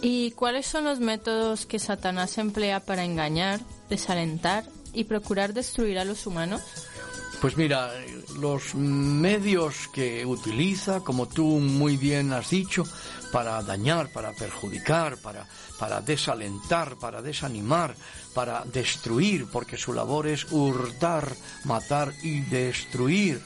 [0.00, 6.04] ¿Y cuáles son los métodos que Satanás emplea para engañar, desalentar y procurar destruir a
[6.04, 6.62] los humanos?
[7.40, 7.92] Pues mira,
[8.40, 12.84] los medios que utiliza, como tú muy bien has dicho,
[13.30, 15.46] para dañar, para perjudicar, para,
[15.78, 17.94] para desalentar, para desanimar,
[18.34, 21.32] para destruir, porque su labor es hurtar,
[21.64, 23.40] matar y destruir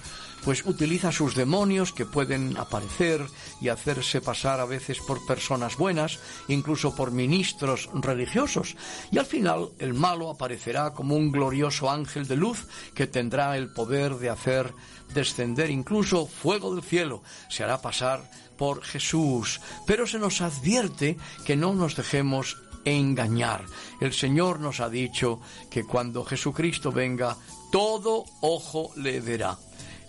[0.45, 3.25] pues utiliza sus demonios que pueden aparecer
[3.61, 6.19] y hacerse pasar a veces por personas buenas,
[6.49, 8.77] incluso por ministros religiosos,
[9.11, 13.73] y al final el malo aparecerá como un glorioso ángel de luz que tendrá el
[13.73, 14.73] poder de hacer
[15.15, 21.57] descender incluso fuego del cielo, se hará pasar por Jesús, pero se nos advierte que
[21.57, 23.65] no nos dejemos engañar.
[24.01, 25.41] El Señor nos ha dicho
[25.71, 27.37] que cuando Jesucristo venga,
[27.71, 29.59] todo ojo le verá.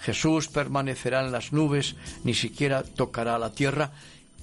[0.04, 1.96] Jesús permanecerá en las nubes,
[2.26, 3.92] ni siquiera tocará la tierra.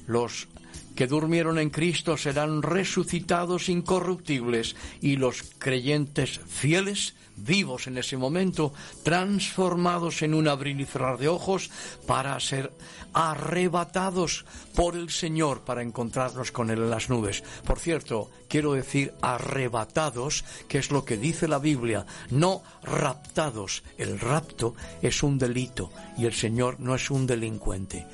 [0.06, 0.48] Los
[0.96, 8.72] que durmieron en Cristo serán resucitados incorruptibles y los creyentes fieles vivos en ese momento,
[9.02, 11.70] transformados en un abrir y cerrar de ojos
[12.06, 12.72] para ser
[13.12, 17.42] arrebatados por el Señor para encontrarnos con Él en las nubes.
[17.64, 23.82] Por cierto, quiero decir arrebatados, que es lo que dice la Biblia, no raptados.
[23.98, 28.06] El rapto es un delito y el Señor no es un delincuente.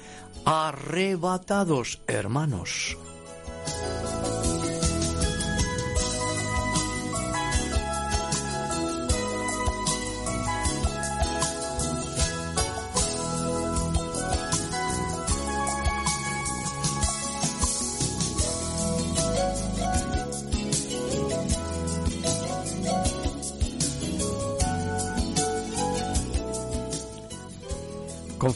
[0.45, 2.97] Arrebatados, hermanos.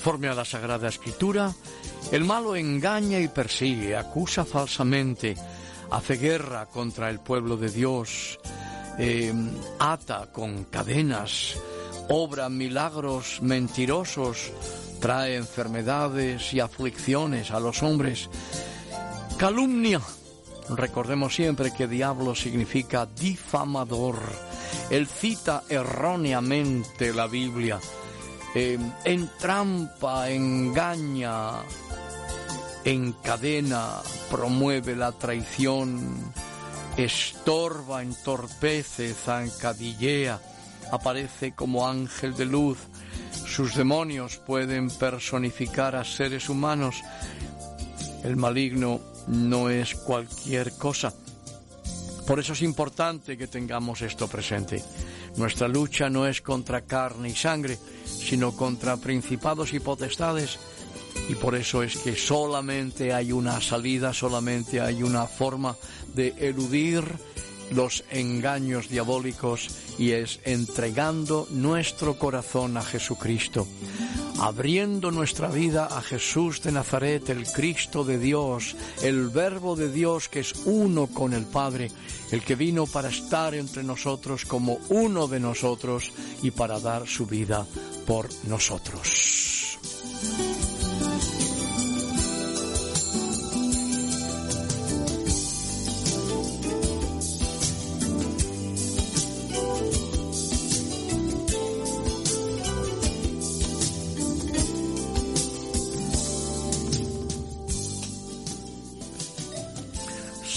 [0.01, 1.53] Conforme a la Sagrada Escritura,
[2.11, 5.36] el malo engaña y persigue, acusa falsamente,
[5.90, 8.38] hace guerra contra el pueblo de Dios,
[8.96, 9.30] eh,
[9.78, 11.55] ata con cadenas,
[12.09, 14.51] obra milagros mentirosos,
[15.03, 18.30] trae enfermedades y aflicciones a los hombres,
[19.36, 20.01] calumnia
[20.76, 24.20] Recordemos siempre que diablo significa difamador.
[24.88, 27.80] Él cita erróneamente la Biblia.
[28.55, 31.62] Eh, entrampa, engaña,
[32.84, 33.98] encadena,
[34.28, 36.32] promueve la traición,
[36.96, 40.40] estorba, entorpece, zancadillea,
[40.90, 42.78] aparece como ángel de luz.
[43.46, 47.03] Sus demonios pueden personificar a seres humanos.
[48.24, 51.12] El maligno no es cualquier cosa.
[52.26, 54.82] Por eso es importante que tengamos esto presente.
[55.37, 60.59] Nuestra lucha no es contra carne y sangre, sino contra principados y potestades.
[61.28, 65.76] Y por eso es que solamente hay una salida, solamente hay una forma
[66.14, 67.05] de eludir
[67.70, 69.68] los engaños diabólicos
[69.99, 73.66] y es entregando nuestro corazón a Jesucristo,
[74.41, 80.28] abriendo nuestra vida a Jesús de Nazaret, el Cristo de Dios, el Verbo de Dios
[80.28, 81.91] que es uno con el Padre,
[82.30, 86.11] el que vino para estar entre nosotros como uno de nosotros
[86.43, 87.66] y para dar su vida
[88.07, 89.78] por nosotros.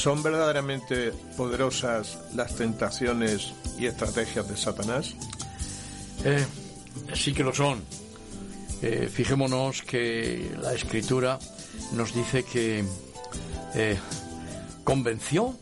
[0.04, 5.16] ¿Son verdaderamente poderosas las tentaciones y estrategias de Satanás?
[6.26, 6.46] Eh,
[7.14, 7.82] sí que lo son.
[8.82, 11.40] Eh, fijémonos que la escritura
[11.94, 12.84] nos dice que
[13.76, 13.98] eh,
[14.84, 15.56] convenció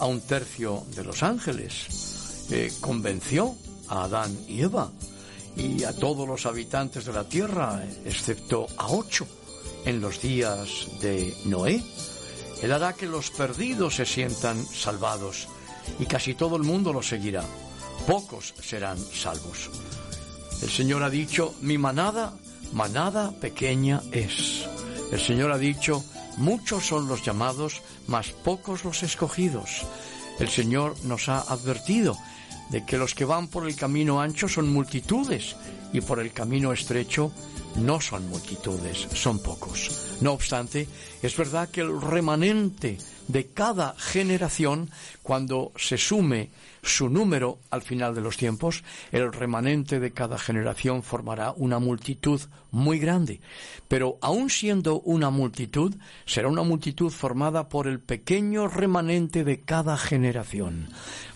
[0.00, 2.48] a un tercio de los ángeles,
[2.80, 3.54] convenció
[3.86, 4.90] a Adán y Eva
[5.56, 9.24] y a todos los habitantes de la tierra, excepto a ocho
[9.84, 11.80] en los días de Noé
[12.62, 15.48] él hará que los perdidos se sientan salvados
[15.98, 17.44] y casi todo el mundo lo seguirá.
[18.06, 19.70] Pocos serán salvos.
[20.62, 22.32] El Señor ha dicho, mi manada,
[22.72, 24.66] manada pequeña es.
[25.12, 26.04] El Señor ha dicho,
[26.36, 29.82] muchos son los llamados, mas pocos los escogidos.
[30.38, 32.16] El Señor nos ha advertido
[32.70, 35.56] de que los que van por el camino ancho son multitudes
[35.92, 37.30] y por el camino estrecho
[37.76, 40.16] no son multitudes, son pocos.
[40.20, 40.88] No obstante,
[41.22, 42.98] es verdad que el remanente
[43.28, 44.90] de cada generación,
[45.22, 46.50] cuando se sume
[46.84, 52.40] su número al final de los tiempos, el remanente de cada generación formará una multitud
[52.70, 53.40] muy grande.
[53.88, 55.94] Pero aun siendo una multitud,
[56.26, 60.88] será una multitud formada por el pequeño remanente de cada generación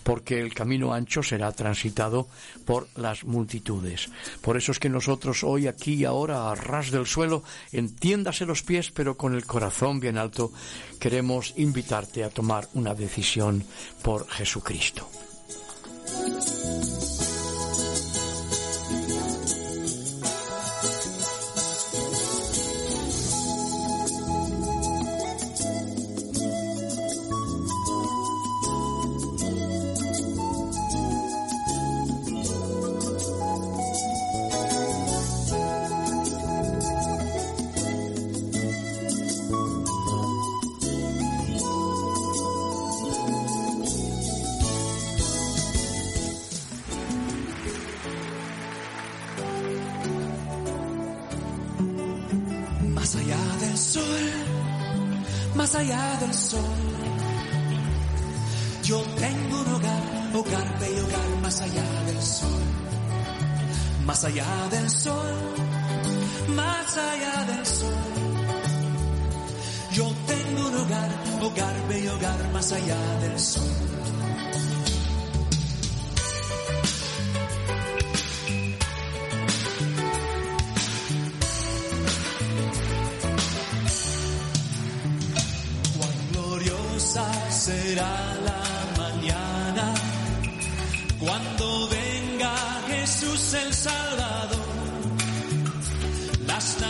[0.08, 2.28] porque el camino ancho será transitado
[2.64, 4.08] por las multitudes.
[4.40, 7.42] Por eso es que nosotros hoy aquí ahora a ras del suelo,
[7.72, 10.50] entiéndase los pies pero con el corazón bien alto,
[10.98, 13.62] queremos invitarte a tomar una decisión
[14.02, 15.10] por Jesucristo.
[16.10, 17.17] うん。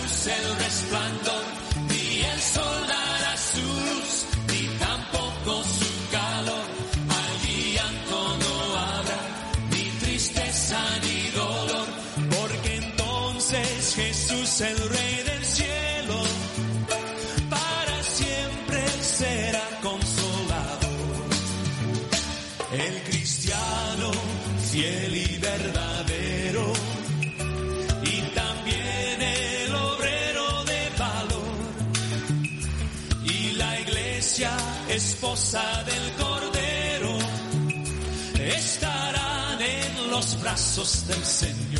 [0.00, 1.31] luz, el resplandor,
[40.52, 41.71] brazos del Señor.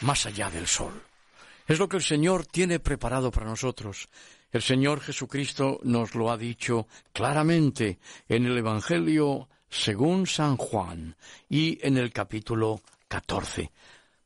[0.00, 1.02] Más allá del sol.
[1.66, 4.08] Es lo que el Señor tiene preparado para nosotros.
[4.50, 7.98] El Señor Jesucristo nos lo ha dicho claramente
[8.28, 11.16] en el Evangelio según San Juan
[11.50, 13.70] y en el capítulo 14.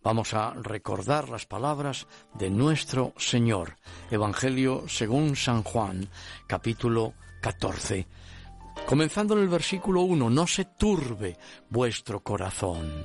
[0.00, 3.76] Vamos a recordar las palabras de nuestro Señor.
[4.12, 6.08] Evangelio según San Juan,
[6.46, 8.06] capítulo 14.
[8.86, 11.36] Comenzando en el versículo 1, no se turbe
[11.68, 13.04] vuestro corazón.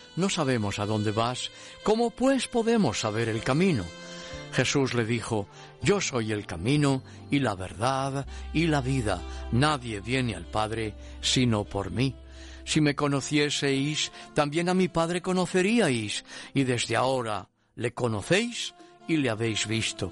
[0.15, 1.51] no sabemos a dónde vas,
[1.83, 3.85] ¿cómo pues podemos saber el camino?
[4.53, 5.47] Jesús le dijo,
[5.81, 9.21] Yo soy el camino y la verdad y la vida.
[9.51, 12.15] Nadie viene al Padre sino por mí.
[12.65, 18.75] Si me conocieseis, también a mi Padre conoceríais, y desde ahora le conocéis
[19.07, 20.11] y le habéis visto.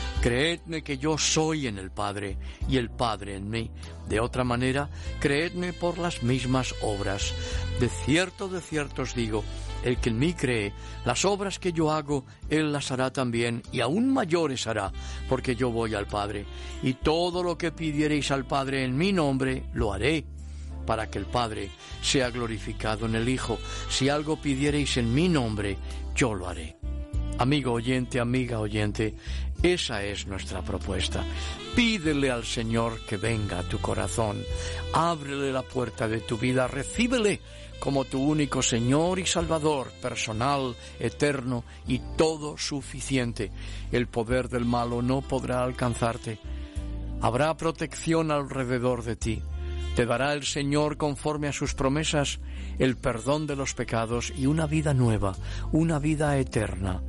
[0.21, 2.37] Creedme que yo soy en el Padre
[2.69, 3.71] y el Padre en mí.
[4.07, 4.87] De otra manera,
[5.19, 7.33] creedme por las mismas obras.
[7.79, 9.43] De cierto, de cierto os digo,
[9.83, 10.73] el que en mí cree,
[11.05, 14.91] las obras que yo hago, él las hará también, y aún mayores hará,
[15.27, 16.45] porque yo voy al Padre.
[16.83, 20.25] Y todo lo que pidiereis al Padre en mi nombre, lo haré,
[20.85, 21.71] para que el Padre
[22.03, 23.57] sea glorificado en el Hijo.
[23.89, 25.77] Si algo pidiereis en mi nombre,
[26.13, 26.77] yo lo haré.
[27.37, 29.15] Amigo oyente, amiga oyente,
[29.63, 31.23] esa es nuestra propuesta.
[31.75, 34.43] Pídele al Señor que venga a tu corazón,
[34.93, 37.39] ábrele la puerta de tu vida, recíbele
[37.79, 43.51] como tu único Señor y Salvador, personal, eterno y todo suficiente.
[43.91, 46.39] El poder del malo no podrá alcanzarte.
[47.21, 49.41] Habrá protección alrededor de ti.
[49.95, 52.39] Te dará el Señor conforme a sus promesas
[52.79, 55.35] el perdón de los pecados y una vida nueva,
[55.71, 57.01] una vida eterna.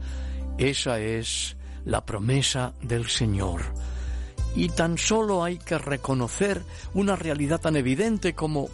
[0.58, 3.62] Esa es la promesa del Señor.
[4.54, 6.62] Y tan solo hay que reconocer
[6.94, 8.68] una realidad tan evidente como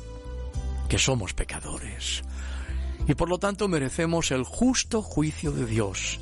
[0.89, 2.23] que somos pecadores.
[3.07, 6.19] Y por lo tanto merecemos el justo juicio de Dios.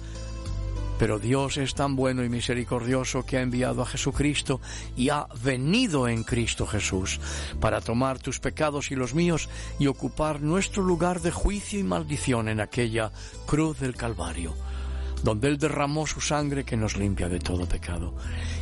[0.99, 4.61] Pero Dios es tan bueno y misericordioso que ha enviado a Jesucristo
[4.97, 7.21] y ha venido en Cristo Jesús
[7.61, 12.49] para tomar tus pecados y los míos y ocupar nuestro lugar de juicio y maldición
[12.49, 13.13] en aquella
[13.47, 14.55] cruz del Calvario
[15.23, 18.15] donde Él derramó su sangre que nos limpia de todo pecado.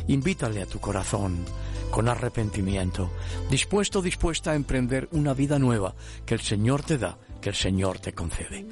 [0.07, 1.45] Invítale a tu corazón
[1.91, 3.09] con arrepentimiento,
[3.49, 5.95] dispuesto, dispuesta a emprender una vida nueva
[6.25, 8.65] que el Señor te da, que el Señor te concede.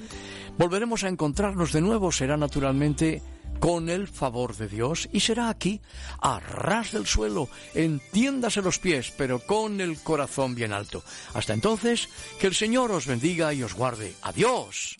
[0.57, 3.21] Volveremos a encontrarnos de nuevo, será naturalmente
[3.59, 5.79] con el favor de Dios y será aquí,
[6.21, 11.01] a ras del suelo, entiéndase los pies, pero con el corazón bien alto.
[11.33, 12.09] Hasta entonces,
[12.39, 14.15] que el Señor os bendiga y os guarde.
[14.21, 14.99] Adiós.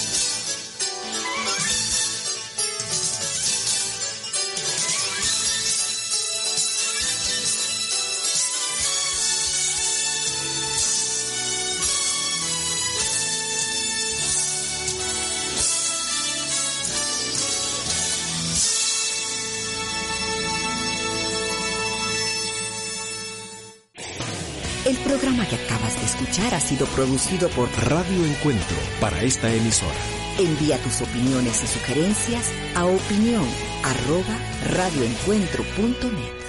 [25.11, 29.99] Programa que acabas de escuchar ha sido producido por Radio Encuentro para esta emisora.
[30.39, 33.45] Envía tus opiniones y sugerencias a opinión
[33.83, 34.37] arroba
[34.67, 36.40] radioencuentro.net.